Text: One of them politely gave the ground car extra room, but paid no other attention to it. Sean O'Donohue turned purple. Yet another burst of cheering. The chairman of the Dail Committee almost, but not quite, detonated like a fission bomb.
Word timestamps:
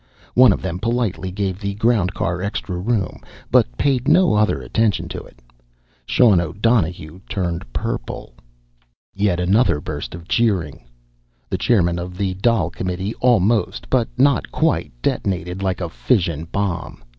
One 0.33 0.51
of 0.51 0.63
them 0.63 0.79
politely 0.79 1.29
gave 1.29 1.59
the 1.61 1.75
ground 1.75 2.15
car 2.15 2.41
extra 2.41 2.75
room, 2.79 3.21
but 3.51 3.67
paid 3.77 4.07
no 4.07 4.33
other 4.33 4.59
attention 4.59 5.07
to 5.09 5.21
it. 5.21 5.43
Sean 6.07 6.41
O'Donohue 6.41 7.19
turned 7.29 7.71
purple. 7.71 8.33
Yet 9.13 9.39
another 9.39 9.79
burst 9.79 10.15
of 10.15 10.27
cheering. 10.27 10.83
The 11.51 11.57
chairman 11.59 11.99
of 11.99 12.17
the 12.17 12.33
Dail 12.33 12.71
Committee 12.71 13.13
almost, 13.21 13.91
but 13.91 14.07
not 14.17 14.51
quite, 14.51 14.91
detonated 15.03 15.61
like 15.61 15.81
a 15.81 15.89
fission 15.89 16.45
bomb. 16.45 17.03